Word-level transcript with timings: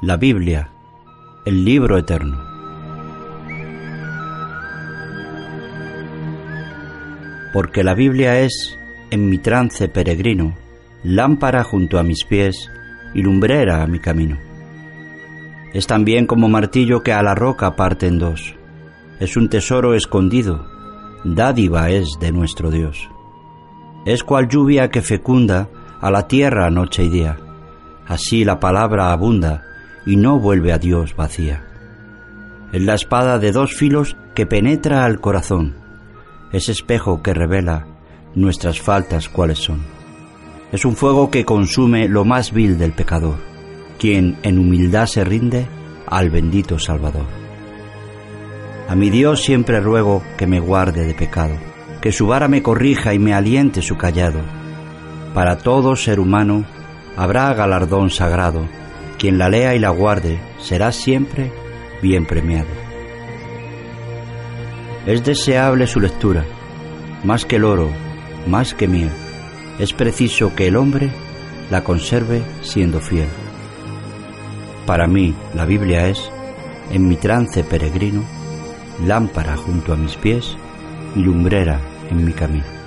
La 0.00 0.16
Biblia, 0.16 0.70
el 1.44 1.64
libro 1.64 1.98
eterno. 1.98 2.38
Porque 7.52 7.82
la 7.82 7.94
Biblia 7.94 8.38
es, 8.38 8.78
en 9.10 9.28
mi 9.28 9.38
trance 9.38 9.88
peregrino, 9.88 10.54
lámpara 11.02 11.64
junto 11.64 11.98
a 11.98 12.04
mis 12.04 12.24
pies 12.24 12.70
y 13.12 13.22
lumbrera 13.22 13.82
a 13.82 13.88
mi 13.88 13.98
camino. 13.98 14.38
Es 15.74 15.88
también 15.88 16.28
como 16.28 16.48
martillo 16.48 17.02
que 17.02 17.12
a 17.12 17.20
la 17.24 17.34
roca 17.34 17.74
parte 17.74 18.06
en 18.06 18.20
dos. 18.20 18.54
Es 19.18 19.36
un 19.36 19.48
tesoro 19.48 19.94
escondido, 19.94 20.64
dádiva 21.24 21.90
es 21.90 22.06
de 22.20 22.30
nuestro 22.30 22.70
Dios. 22.70 23.10
Es 24.06 24.22
cual 24.22 24.46
lluvia 24.46 24.90
que 24.90 25.02
fecunda 25.02 25.68
a 26.00 26.12
la 26.12 26.28
tierra 26.28 26.70
noche 26.70 27.02
y 27.02 27.08
día. 27.08 27.36
Así 28.06 28.44
la 28.44 28.60
palabra 28.60 29.10
abunda 29.10 29.64
y 30.06 30.16
no 30.16 30.38
vuelve 30.38 30.72
a 30.72 30.78
Dios 30.78 31.14
vacía. 31.16 31.64
Es 32.72 32.82
la 32.82 32.94
espada 32.94 33.38
de 33.38 33.52
dos 33.52 33.74
filos 33.74 34.16
que 34.34 34.46
penetra 34.46 35.04
al 35.04 35.20
corazón, 35.20 35.74
es 36.52 36.68
espejo 36.68 37.22
que 37.22 37.34
revela 37.34 37.86
nuestras 38.34 38.80
faltas 38.80 39.28
cuáles 39.28 39.58
son. 39.58 39.80
Es 40.72 40.84
un 40.84 40.96
fuego 40.96 41.30
que 41.30 41.44
consume 41.44 42.08
lo 42.08 42.24
más 42.24 42.52
vil 42.52 42.78
del 42.78 42.92
pecador, 42.92 43.36
quien 43.98 44.38
en 44.42 44.58
humildad 44.58 45.06
se 45.06 45.24
rinde 45.24 45.66
al 46.06 46.30
bendito 46.30 46.78
Salvador. 46.78 47.26
A 48.88 48.94
mi 48.94 49.10
Dios 49.10 49.42
siempre 49.42 49.80
ruego 49.80 50.22
que 50.36 50.46
me 50.46 50.60
guarde 50.60 51.04
de 51.04 51.14
pecado, 51.14 51.54
que 52.00 52.12
su 52.12 52.26
vara 52.26 52.48
me 52.48 52.62
corrija 52.62 53.12
y 53.12 53.18
me 53.18 53.34
aliente 53.34 53.82
su 53.82 53.96
callado. 53.96 54.40
Para 55.34 55.58
todo 55.58 55.96
ser 55.96 56.20
humano 56.20 56.64
habrá 57.16 57.52
galardón 57.52 58.10
sagrado, 58.10 58.66
quien 59.18 59.38
la 59.38 59.48
lea 59.48 59.74
y 59.74 59.78
la 59.78 59.90
guarde 59.90 60.38
será 60.60 60.92
siempre 60.92 61.50
bien 62.00 62.26
premiado. 62.26 62.68
Es 65.06 65.24
deseable 65.24 65.86
su 65.86 66.00
lectura, 66.00 66.44
más 67.24 67.44
que 67.44 67.56
el 67.56 67.64
oro, 67.64 67.90
más 68.46 68.74
que 68.74 68.86
miel. 68.86 69.10
Es 69.78 69.92
preciso 69.92 70.54
que 70.54 70.68
el 70.68 70.76
hombre 70.76 71.10
la 71.70 71.82
conserve 71.82 72.42
siendo 72.62 73.00
fiel. 73.00 73.28
Para 74.86 75.06
mí 75.06 75.34
la 75.54 75.64
Biblia 75.64 76.08
es, 76.08 76.30
en 76.90 77.08
mi 77.08 77.16
trance 77.16 77.64
peregrino, 77.64 78.22
lámpara 79.04 79.56
junto 79.56 79.92
a 79.92 79.96
mis 79.96 80.16
pies 80.16 80.56
y 81.14 81.20
lumbrera 81.20 81.80
en 82.10 82.24
mi 82.24 82.32
camino. 82.32 82.77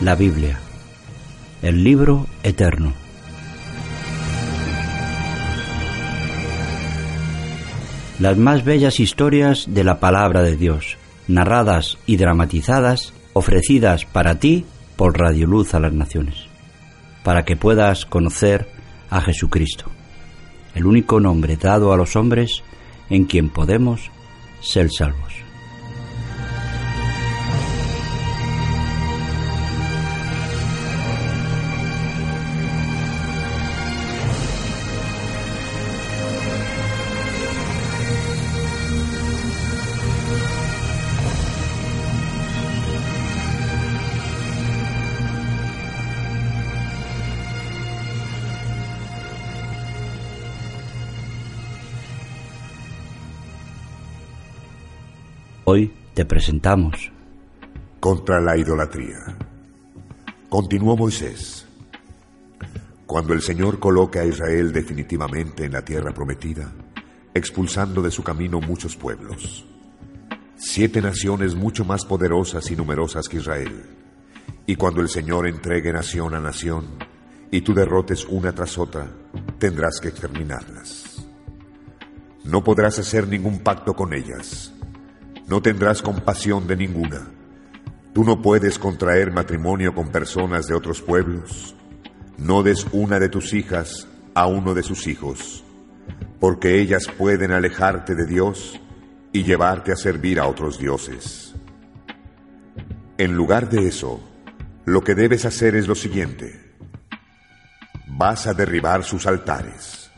La 0.00 0.14
Biblia, 0.14 0.60
el 1.60 1.82
libro 1.82 2.26
eterno. 2.44 2.92
Las 8.20 8.36
más 8.36 8.64
bellas 8.64 9.00
historias 9.00 9.66
de 9.68 9.82
la 9.82 9.98
palabra 9.98 10.42
de 10.42 10.56
Dios, 10.56 10.96
narradas 11.26 11.98
y 12.06 12.16
dramatizadas, 12.16 13.12
ofrecidas 13.32 14.04
para 14.04 14.38
ti 14.38 14.64
por 14.94 15.18
Radio 15.18 15.48
Luz 15.48 15.74
a 15.74 15.80
las 15.80 15.92
Naciones, 15.92 16.46
para 17.24 17.44
que 17.44 17.56
puedas 17.56 18.06
conocer 18.06 18.68
a 19.10 19.20
Jesucristo, 19.20 19.86
el 20.76 20.86
único 20.86 21.18
nombre 21.18 21.56
dado 21.56 21.92
a 21.92 21.96
los 21.96 22.14
hombres 22.14 22.62
en 23.10 23.24
quien 23.24 23.50
podemos 23.50 24.12
ser 24.60 24.90
salvos. 24.90 25.27
Hoy 55.70 55.92
te 56.14 56.24
presentamos 56.24 57.12
contra 58.00 58.40
la 58.40 58.56
idolatría. 58.56 59.36
Continuó 60.48 60.96
Moisés. 60.96 61.66
Cuando 63.04 63.34
el 63.34 63.42
Señor 63.42 63.78
coloque 63.78 64.18
a 64.18 64.24
Israel 64.24 64.72
definitivamente 64.72 65.66
en 65.66 65.72
la 65.72 65.84
tierra 65.84 66.14
prometida, 66.14 66.72
expulsando 67.34 68.00
de 68.00 68.10
su 68.10 68.22
camino 68.22 68.62
muchos 68.62 68.96
pueblos, 68.96 69.66
siete 70.56 71.02
naciones 71.02 71.54
mucho 71.54 71.84
más 71.84 72.06
poderosas 72.06 72.70
y 72.70 72.74
numerosas 72.74 73.28
que 73.28 73.36
Israel, 73.36 73.84
y 74.64 74.74
cuando 74.74 75.02
el 75.02 75.10
Señor 75.10 75.46
entregue 75.46 75.92
nación 75.92 76.34
a 76.34 76.40
nación, 76.40 76.86
y 77.50 77.60
tú 77.60 77.74
derrotes 77.74 78.24
una 78.24 78.54
tras 78.54 78.78
otra, 78.78 79.06
tendrás 79.58 80.00
que 80.00 80.08
exterminarlas. 80.08 81.26
No 82.44 82.64
podrás 82.64 82.98
hacer 82.98 83.28
ningún 83.28 83.58
pacto 83.58 83.92
con 83.92 84.14
ellas 84.14 84.72
no 85.48 85.62
tendrás 85.62 86.02
compasión 86.02 86.66
de 86.66 86.76
ninguna. 86.76 87.26
Tú 88.12 88.22
no 88.22 88.42
puedes 88.42 88.78
contraer 88.78 89.32
matrimonio 89.32 89.94
con 89.94 90.10
personas 90.10 90.66
de 90.66 90.74
otros 90.74 91.00
pueblos. 91.00 91.74
No 92.36 92.62
des 92.62 92.86
una 92.92 93.18
de 93.18 93.28
tus 93.28 93.54
hijas 93.54 94.06
a 94.34 94.46
uno 94.46 94.74
de 94.74 94.82
sus 94.82 95.06
hijos, 95.06 95.64
porque 96.38 96.80
ellas 96.80 97.06
pueden 97.16 97.50
alejarte 97.50 98.14
de 98.14 98.26
Dios 98.26 98.78
y 99.32 99.42
llevarte 99.42 99.90
a 99.92 99.96
servir 99.96 100.38
a 100.38 100.46
otros 100.46 100.78
dioses. 100.78 101.54
En 103.16 103.34
lugar 103.34 103.70
de 103.70 103.88
eso, 103.88 104.20
lo 104.84 105.02
que 105.02 105.14
debes 105.14 105.44
hacer 105.44 105.74
es 105.74 105.88
lo 105.88 105.94
siguiente. 105.94 106.74
Vas 108.06 108.46
a 108.46 108.54
derribar 108.54 109.02
sus 109.02 109.26
altares, 109.26 110.10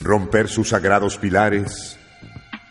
romper 0.00 0.48
sus 0.48 0.68
sagrados 0.68 1.16
pilares 1.18 1.99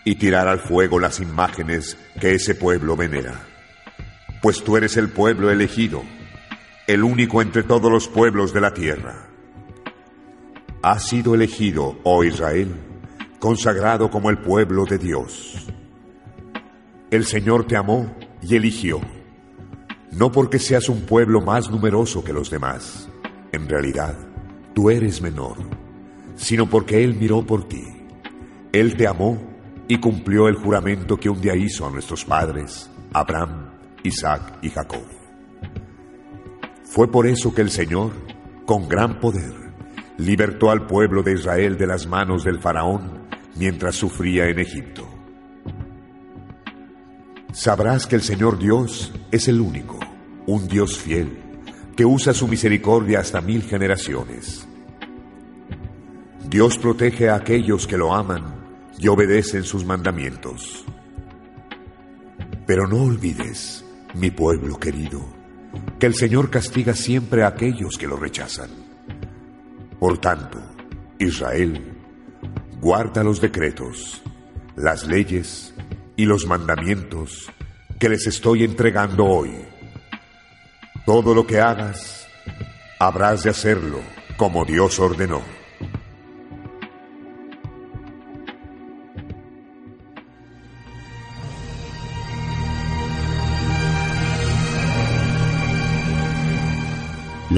y 0.04 0.16
tirar 0.16 0.48
al 0.48 0.60
fuego 0.60 1.00
las 1.00 1.20
imágenes 1.20 1.98
que 2.20 2.36
ese 2.36 2.56
pueblo 2.56 2.96
venera. 2.96 3.46
Pues 4.42 4.64
tú 4.64 4.78
eres 4.78 4.98
el 4.98 5.10
pueblo 5.10 5.52
elegido, 5.52 6.04
el 6.88 7.04
único 7.04 7.42
entre 7.42 7.64
todos 7.64 7.92
los 7.92 8.08
pueblos 8.08 8.54
de 8.54 8.62
la 8.62 8.74
tierra. 8.74 9.28
Has 10.82 11.08
sido 11.08 11.36
elegido, 11.36 12.00
oh 12.04 12.24
Israel, 12.24 12.74
consagrado 13.40 14.10
como 14.10 14.30
el 14.30 14.38
pueblo 14.38 14.86
de 14.86 14.98
Dios. 14.98 15.68
El 17.12 17.26
Señor 17.26 17.68
te 17.68 17.76
amó 17.76 18.16
y 18.42 18.56
eligió, 18.56 19.02
no 20.12 20.32
porque 20.32 20.60
seas 20.60 20.90
un 20.90 21.02
pueblo 21.02 21.42
más 21.42 21.70
numeroso 21.70 22.24
que 22.24 22.34
los 22.34 22.50
demás, 22.50 23.10
en 23.52 23.68
realidad, 23.68 24.16
tú 24.74 24.90
eres 24.90 25.22
menor, 25.22 25.58
sino 26.36 26.70
porque 26.70 27.04
Él 27.04 27.16
miró 27.16 27.46
por 27.46 27.68
ti. 27.68 27.84
Él 28.72 28.96
te 28.96 29.08
amó 29.08 29.49
y 29.92 29.98
cumplió 29.98 30.48
el 30.48 30.56
juramento 30.56 31.18
que 31.18 31.32
un 31.32 31.42
día 31.42 31.56
hizo 31.56 31.86
a 31.86 31.90
nuestros 31.90 32.24
padres, 32.24 32.92
Abraham, 33.12 33.72
Isaac 34.04 34.60
y 34.62 34.70
Jacob. 34.70 35.04
Fue 36.84 37.12
por 37.12 37.26
eso 37.26 37.56
que 37.56 37.62
el 37.62 37.72
Señor, 37.72 38.12
con 38.68 38.88
gran 38.88 39.20
poder, 39.20 39.52
libertó 40.20 40.70
al 40.70 40.86
pueblo 40.86 41.24
de 41.24 41.34
Israel 41.34 41.76
de 41.76 41.88
las 41.88 42.06
manos 42.06 42.44
del 42.44 42.60
faraón 42.60 43.28
mientras 43.56 43.96
sufría 43.96 44.48
en 44.48 44.60
Egipto. 44.60 45.08
sabrás 47.52 48.06
que 48.06 48.16
el 48.16 48.22
Señor 48.22 48.60
Dios 48.60 49.12
es 49.32 49.48
el 49.48 49.60
único, 49.60 50.00
un 50.46 50.68
Dios 50.68 51.00
fiel, 51.00 51.36
que 51.96 52.06
usa 52.06 52.32
su 52.36 52.48
misericordia 52.48 53.22
hasta 53.22 53.42
mil 53.42 53.64
generaciones. 53.64 54.68
Dios 56.48 56.78
protege 56.78 57.28
a 57.30 57.36
aquellos 57.36 57.88
que 57.88 57.98
lo 57.98 58.14
aman 58.14 58.59
y 59.00 59.08
obedecen 59.08 59.64
sus 59.64 59.86
mandamientos. 59.86 60.86
Pero 62.68 62.86
no 62.88 63.04
olvides, 63.04 63.86
mi 64.14 64.30
pueblo 64.30 64.78
querido, 64.78 65.26
que 65.98 66.06
el 66.06 66.14
Señor 66.14 66.50
castiga 66.50 66.94
siempre 66.94 67.44
a 67.44 67.48
aquellos 67.48 67.98
que 67.98 68.08
lo 68.08 68.18
rechazan. 68.18 68.70
Por 70.00 70.18
tanto, 70.20 70.60
Israel, 71.18 71.98
guarda 72.80 73.24
los 73.24 73.42
decretos, 73.42 74.22
las 74.76 75.08
leyes 75.08 75.74
y 76.16 76.26
los 76.26 76.46
mandamientos 76.46 77.50
que 78.00 78.10
les 78.10 78.28
estoy 78.28 78.64
entregando 78.64 79.26
hoy. 79.26 79.52
Todo 81.06 81.34
lo 81.34 81.48
que 81.48 81.60
hagas, 81.60 82.28
habrás 83.00 83.44
de 83.44 83.50
hacerlo 83.50 84.00
como 84.38 84.64
Dios 84.64 85.00
ordenó. 85.00 85.59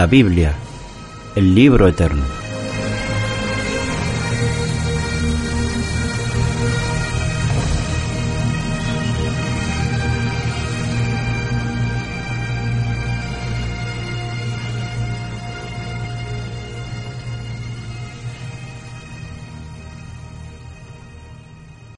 La 0.02 0.08
Biblia, 0.08 0.56
el 1.36 1.54
libro 1.54 1.88
eterno. 1.88 2.41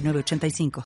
906985. 0.00 0.70